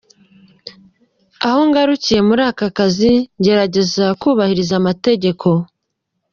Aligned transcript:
Aho 1.47 1.59
ngarukiye 1.69 2.19
muri 2.27 2.41
aka 2.51 2.67
kazi 2.77 3.11
ngerageza 3.39 4.05
kubahiriza 4.21 4.73
amategeko. 4.81 5.47